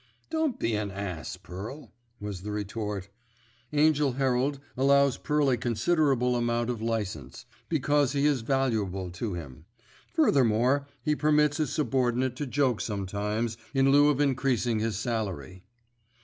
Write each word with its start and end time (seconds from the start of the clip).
"Don't 0.31 0.57
be 0.59 0.73
an 0.73 0.89
ass, 0.89 1.37
Pearl," 1.37 1.93
was 2.19 2.41
the 2.41 2.49
retort. 2.49 3.09
Angell 3.71 4.13
Herald 4.13 4.59
allows 4.75 5.15
Pearl 5.15 5.51
a 5.51 5.57
considerable 5.57 6.35
amount 6.35 6.71
of 6.71 6.81
licence, 6.81 7.45
because 7.69 8.13
he 8.13 8.25
is 8.25 8.41
valuable 8.41 9.11
to 9.11 9.35
him. 9.35 9.65
Furthermore, 10.11 10.87
he 11.03 11.15
permits 11.15 11.57
his 11.57 11.71
subordinate 11.71 12.35
to 12.37 12.47
joke 12.47 12.81
sometimes, 12.81 13.57
in 13.75 13.91
lieu 13.91 14.09
of 14.09 14.19
increasing 14.19 14.79
his 14.79 14.97
salary. 14.97 15.61